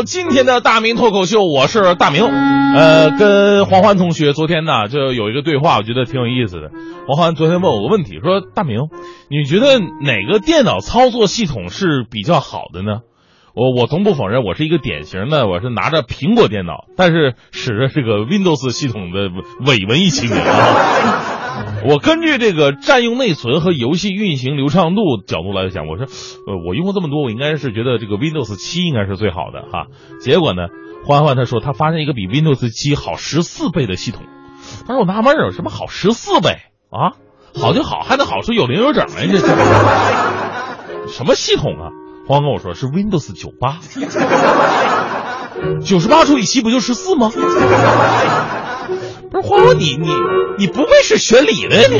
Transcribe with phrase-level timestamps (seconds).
[0.00, 2.24] 到今天的大明脱口秀，我是大明。
[2.24, 6.70] 呃，跟黄欢同学昨天呢就有一个对话，我觉得挺有意思的。
[7.06, 8.88] 黄欢昨天问我个问题，说大明，
[9.28, 13.00] 你觉得哪个电脑操作系统是比较好的呢？
[13.60, 19.28] 我我从不否认，我是一个典型的，我是拿着苹果电脑，但是使着这个 Windows 系统的
[19.66, 21.82] 伪文艺青年啊。
[21.86, 29.88] 我根据这个占用内存和游戏运行流畅度角度来讲，我说，呃，我用过这么多，我应该是觉得这个 Windows 七应该是最好的哈。
[30.22, 30.68] 结果呢，
[31.04, 34.22] 欢欢他说他发现一个比 Windows 七好十四倍的系统，
[34.86, 36.56] 他说我纳闷儿，什么好十四倍
[36.88, 37.12] 啊？
[37.54, 39.36] 好就好，还能好出有零有整来，这
[41.12, 41.90] 什么系统啊？
[42.30, 43.80] 欢跟我说是 Windows 九八，
[45.84, 47.28] 九十八除以七不就十四吗？
[47.28, 47.40] 不
[49.42, 50.08] 是欢欢，你你
[50.56, 51.98] 你不会是学理的呀你？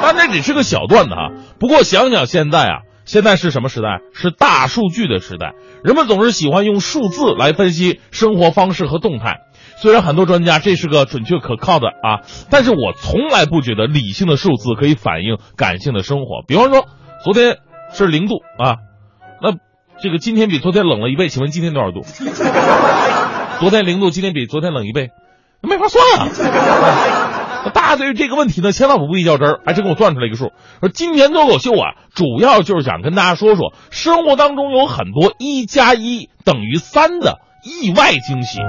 [0.00, 1.30] 当然只是个小段子啊。
[1.58, 3.98] 不过想想现在啊，现在是什么时代？
[4.14, 5.54] 是大数据的时代。
[5.82, 9.38] 人们总是喜欢用数字来分析生活方式和动态。
[9.78, 16.44] 虽然很多专家这是个准确可靠的啊，但是我从来不觉得理性的数字可以反映感性的生活。
[16.46, 16.84] 比方说，
[17.24, 17.58] 昨天
[17.92, 18.76] 是零度啊，
[19.42, 19.52] 那
[20.00, 22.00] 这个今天比昨天冷了一倍，请问今天多少度？
[23.60, 25.10] 昨天零度，今天比昨天冷一倍。
[25.62, 26.28] 没法算啊！
[27.72, 30.52] 大家对于这个问题呢，千万不必较真儿，还真给我算出来一个数。
[30.80, 38.60] 说今年脱口秀啊，主要就是想跟大家说说，生活当中有很多一加一等于三的意外惊喜。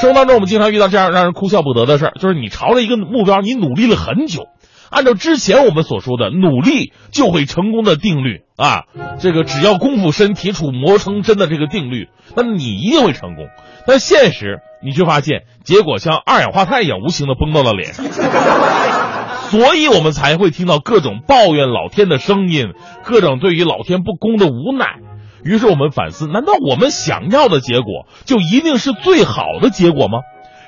[0.00, 4.46] 生活当中，我们经常遇到这样让人哭笑不得的事儿，就是你朝着一个目标，你努力了很久，
[4.90, 8.84] 按照之前我们所说的努力就会成功的定律啊，
[9.20, 13.46] 这个只要功夫深，铁杵磨成针的这个定律，那你一定会成功。
[13.86, 14.60] 但现实。
[14.80, 18.06] 你却发现，结果像二氧化碳一样无情的崩到了脸上，
[19.50, 25.00] 所以我们才会听到各种抱怨老天的声音，各种对于老天不公的无奈。
[25.42, 30.20] 于是我们反思：难道我们想要的结果就一定是最好的结果吗？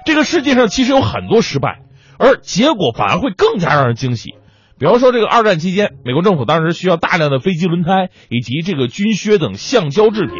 [0.04, 1.78] 这个世界上其实有很多失败，
[2.20, 4.34] 而结果反而会更加让人惊喜。
[4.78, 10.34] 比方说，这个二战期间，美国政府当时需要大量的飞机轮胎以及这个军靴等橡胶制品，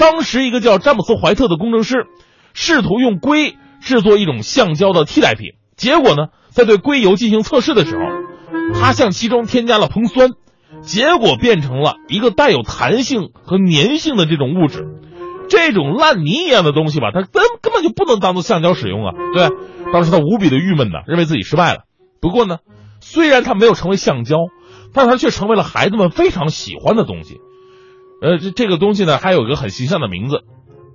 [0.00, 2.06] 当时一个叫詹姆斯·怀特的工程师。
[2.54, 8.02] 试图用硅制作一种橡胶的替代品，结果呢，在对硅油进行测试的时候，
[8.74, 10.30] 他向其中添加了硼酸，
[10.80, 14.86] 结果变成了一个带有弹性和粘性的这种物质。
[15.48, 19.12] 这种烂泥一样的东西吧，它根根本就不能当做橡胶使用啊！
[19.32, 19.48] 对，
[19.92, 21.84] 当时他无比的郁闷呐，认为自己失败了。
[22.20, 22.58] 不过呢，
[23.00, 24.36] 虽然他没有成为橡胶，
[24.92, 27.36] 但他却成为了孩子们非常喜欢的东西。
[28.20, 30.40] 呃，这这个东西呢，还有个很形象的名字。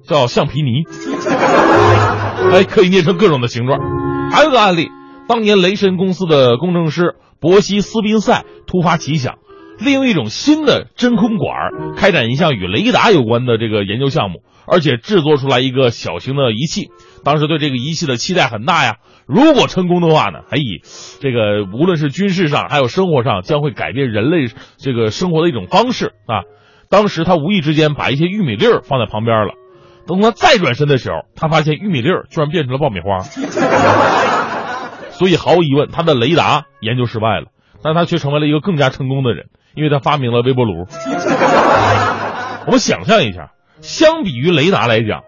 [0.05, 0.83] 叫橡皮泥，
[2.51, 3.79] 哎，可以捏成各种的形状。
[4.31, 4.89] 还有个案例，
[5.29, 9.35] 当年雷神公司的工程师伯西斯宾塞突发奇想，
[9.79, 16.89] 利用一种新的真空管开展一项与雷达有关的这个研究项目，而且制作出来一个小型的仪器。
[17.23, 18.97] 当时对这个仪器的期待很大呀。
[19.25, 20.81] 如果成功的话呢，还以
[21.21, 24.47] 这个无论是军事上还有生活上，将会改变人类
[24.77, 26.43] 这个生活的一种方式啊。
[26.89, 29.53] 当时他无意之间把一些玉米粒儿放在旁边了。
[30.05, 33.19] 等他再转身的时候，他发现玉米粒儿居然变成了爆米花，
[35.11, 37.45] 所以毫无疑问，他的雷达研究失败了，
[37.81, 39.45] 但他却成为了一个更加成功的人，
[39.75, 40.87] 因为他发明了微波炉。
[42.65, 45.21] 我们想象一下，相比于雷达来讲，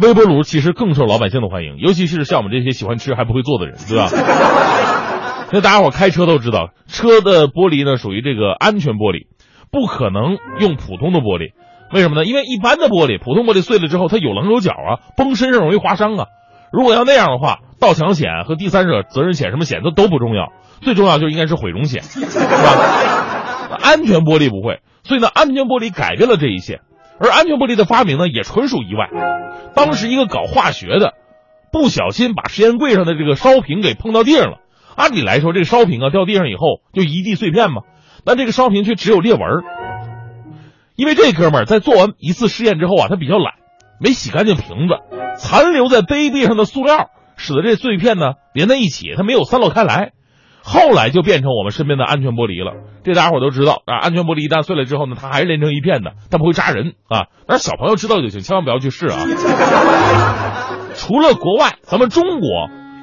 [0.00, 4.08] 微波炉其实更受老百姓的欢迎， 尤其是像我们这些喜欢吃还不会做的人，对吧？
[5.50, 9.26] 那大家伙开车都知道，车的玻璃呢属于这个安全玻璃，
[9.72, 11.52] 不可能用普通的玻璃。
[11.92, 12.24] 为什么呢？
[12.26, 16.26] 因为一般的玻璃，普通玻璃碎了之后，它有棱有角啊，崩身上容易划伤啊。
[16.70, 20.52] 如果要那样的话，盗抢险和第三者责任险什么险都都不重要，
[20.82, 23.78] 最重要就应该是毁容险，是吧？
[23.80, 26.82] 安全玻璃不会，所以呢，安全玻璃改变了这一切。
[27.20, 29.08] 而安全玻璃的发明呢，也纯属意外。
[29.74, 31.14] 当时一个搞化学的，
[31.72, 34.58] 不小心把实验柜上的这个烧瓶给碰到地上了。
[34.96, 37.82] 按理来说，这个烧瓶啊掉地上以后就一地碎片嘛，
[38.24, 39.40] 但这个烧瓶却只有裂纹。
[40.96, 43.54] 因为这哥们在做完一次试验之后啊，他比较懒，
[44.00, 44.94] 没洗干净瓶子，
[45.36, 50.10] 残留在杯壁上的塑料使得这碎片呢连在一起，它没有散落开来，
[50.62, 52.72] 后来就变成我们身边的安全玻璃了。
[53.04, 57.26] 这大家伙都知道啊，安全玻璃一旦碎了之后呢，它还是连成一片的，它不会扎人啊。
[57.46, 59.16] 但是小朋友知道就行，千万不要去试啊。
[60.94, 62.48] 除了国外，咱们中国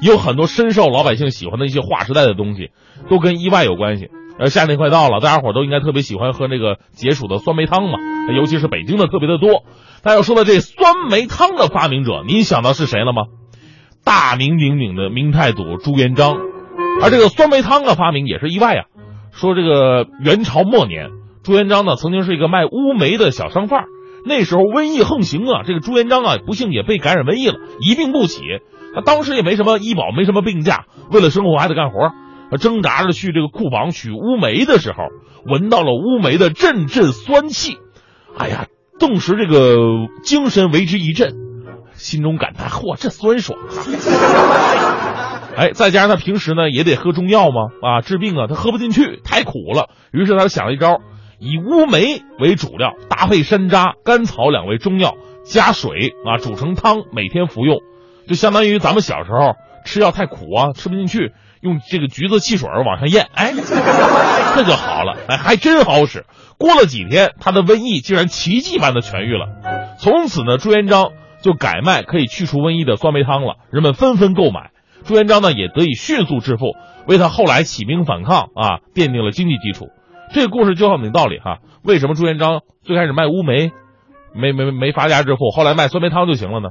[0.01, 2.71] 有很多深受老百姓喜欢的一些划时代的东西，
[3.09, 4.09] 都跟意外有关系。
[4.37, 7.97] 呃，夏天快到了，大家伙都应该特别喜欢喝那个解暑的酸梅汤嘛，
[8.35, 9.63] 尤其是北京的特别的多。
[10.03, 13.23] 但要说到这酸梅汤的发明者，您想到是谁了吗？
[14.03, 16.35] 大名鼎鼎的明太祖朱元璋。
[17.01, 18.85] 而这个酸梅汤的发明也是意外啊。
[19.31, 21.09] 说这个元朝末年，
[21.43, 23.83] 朱元璋呢曾经是一个卖乌梅的小商贩，
[24.25, 28.41] 那时候瘟疫横行啊，这个朱元璋啊不幸也被感染瘟疫了，一病不起。
[28.93, 32.11] 他当时也没什么医保，没什么病假，为了生活还得干活。
[32.57, 34.97] 挣扎着去这个库房取乌梅的时候，
[35.45, 37.77] 闻到了乌梅的阵阵酸气，
[38.37, 38.67] 哎呀，
[38.99, 41.33] 顿时这个精神为之一振，
[41.95, 43.57] 心中感叹：嚯，这酸爽！
[45.57, 49.89] 哎，再加上他平时呢也得喝中药嘛，啊，治病啊，他喝不进去，太苦了。
[50.11, 50.99] 于是他就想了一招，
[51.39, 55.15] 以乌梅为主料，搭配山楂、甘草两味中药，
[55.45, 57.79] 加水啊煮成汤，每天服用，
[58.27, 59.55] 就相当于咱们小时候
[59.85, 61.31] 吃药太苦啊，吃不进去。
[61.61, 63.51] 用这个橘子汽水往上咽，哎，
[64.55, 66.25] 这就好了，哎，还真好使。
[66.59, 69.47] 过了几天，他的瘟疫竟然奇迹般的痊愈了。
[69.97, 71.09] 从此呢，朱元璋
[71.45, 74.71] 就改卖可以去除瘟疫的酸梅汤了，人们纷纷购买。
[75.03, 76.75] 朱元璋呢也得以迅速致富，
[77.05, 79.89] 为他后来起兵反抗啊奠定了经济基础。
[80.33, 81.59] 这个故事就很有道理哈。
[81.83, 83.71] 为什么朱元璋最开始卖乌梅，
[84.33, 86.69] 没没没发家致富，后来卖酸梅汤就行了呢？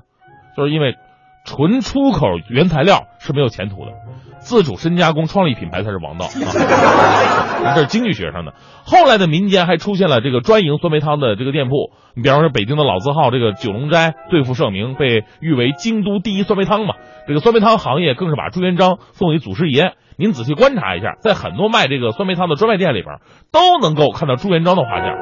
[0.56, 0.96] 就是因为
[1.44, 3.92] 纯出口原材料是没有前途的。
[4.38, 7.72] 自主深加工创立品牌才是王道啊！
[7.74, 8.52] 这是经济学上的。
[8.84, 16.94] 后来的民间还出现了这个专营酸梅汤的这个店铺，你比方说北京的老字号这个九龙斋，最负盛名，被誉为京都第一酸梅汤嘛。
[17.26, 19.94] 这个酸梅汤行业更是把朱元璋奉为祖师爷。
[20.18, 23.20] 您仔细观察一下，在很多卖这个酸梅汤的专卖店里边，
[23.50, 25.16] 都能够看到朱元璋的画像。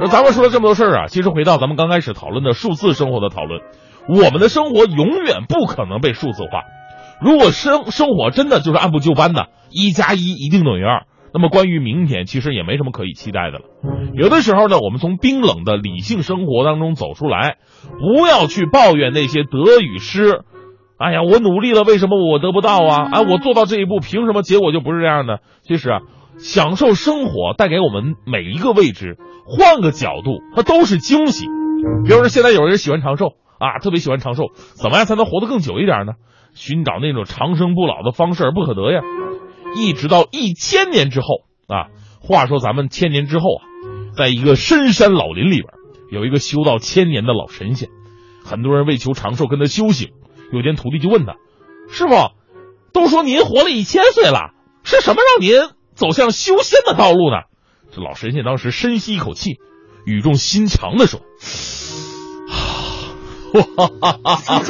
[0.00, 3.60] 那咱们说了这么多事儿啊，其实回到咱们刚开始讨论的数字生活的讨论，
[4.10, 6.64] 我们的生活永远不可能被数字化。
[7.20, 13.64] 如果生生活真的就是按部就班的，一加一一定等于二，那么关于明天其实也没什么可以期待的了。
[14.14, 17.58] 有的时候呢，我们从冰冷的理性生活当中走出来，
[18.00, 20.40] 不要去抱怨那些得与失。
[20.98, 23.08] 哎呀，我努力了，为什么我得不到啊？
[23.12, 25.38] 哎，我做到这一步，凭什么结果就不是这样的？
[25.62, 26.00] 其实啊，
[26.38, 29.16] 享受生活带给我们每一个未知，
[29.46, 31.46] 换个角度，它都是惊喜。
[32.04, 36.14] 比如说，现在有人喜欢长寿啊，特别喜欢长寿，怎么样才能活得更久一点呢？
[36.52, 39.02] 寻找那种长生不老的方式而不可得呀，
[39.76, 41.26] 一直到一千年之后
[41.68, 41.86] 啊。
[42.22, 43.62] 话说咱们千年之后啊，
[44.16, 45.66] 在一个深山老林里边，
[46.10, 47.88] 有一个修道千年的老神仙，
[48.44, 50.10] 很多人为求长寿跟他修行。
[50.52, 51.36] 有天徒弟就问他
[51.88, 52.32] ：“师傅，
[52.92, 54.52] 都说您活了一千岁了，
[54.82, 55.54] 是什么让您
[55.94, 57.36] 走向修仙的道路呢？”
[57.90, 59.58] 这老神仙当时深吸一口气，
[60.04, 61.20] 语重心长的说：“。”
[63.54, 63.62] 哇
[64.02, 64.62] 哈哈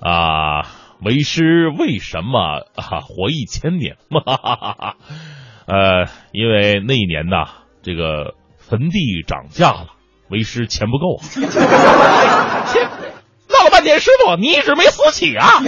[0.00, 0.66] 啊，
[1.04, 3.96] 为师为什么啊活一千年？
[5.66, 7.46] 呃，因为那一年呐，
[7.82, 9.86] 这个坟地涨价了，
[10.28, 11.22] 为师钱不够啊。
[13.48, 15.60] 闹了半天，师傅你一直没死起啊？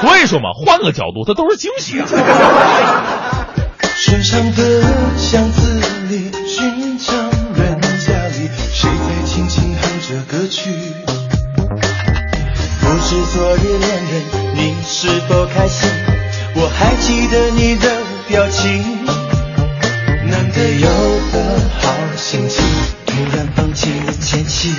[0.00, 2.06] 所以说嘛，换个角度，它都是惊喜啊。
[3.82, 4.82] 身上的
[5.16, 7.12] 箱子里，寻找，
[8.80, 10.70] 谁在轻轻哼着歌曲？
[12.80, 14.22] 不知昨日恋人，
[14.54, 15.90] 你是否开心？
[16.54, 17.90] 我还记得你的
[18.28, 19.04] 表情。
[20.30, 20.88] 难得有
[21.32, 22.64] 个好心情，
[23.04, 24.72] 突然放弃了前妻。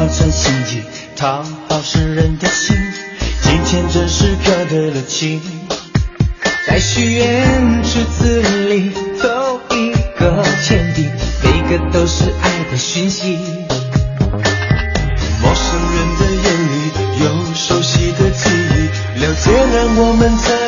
[0.00, 0.82] 花针心机
[1.14, 2.74] 讨好世人的心，
[3.42, 5.42] 金钱真是可得了情。
[6.66, 11.06] 在许愿池子里投一个钱币，
[11.42, 13.36] 每个都是爱的讯息。
[15.42, 16.90] 陌生人的眼里
[17.22, 20.59] 有熟悉的记忆，了解让我们在。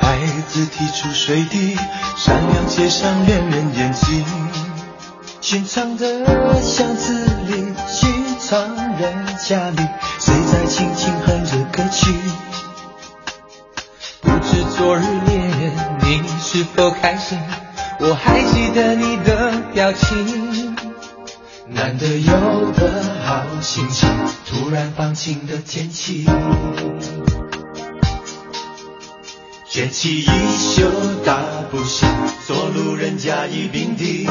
[0.00, 1.76] 孩子踢出水滴，
[2.16, 4.24] 闪亮街上恋人眼睛。
[5.40, 9.88] 寻常的巷子里，寻常人家里，
[10.20, 12.14] 谁在轻轻哼着歌曲？
[14.20, 17.38] 不知昨日恋人你是否开心？
[17.98, 20.76] 我还记得你的表情。
[21.68, 22.32] 难得有
[22.72, 24.08] 个好心情，
[24.46, 26.26] 突然放晴的天气。
[29.72, 30.26] 卷起衣
[30.58, 30.82] 袖
[31.24, 31.32] 大
[31.70, 32.06] 步行，
[32.46, 34.26] 做路人甲乙丙丁。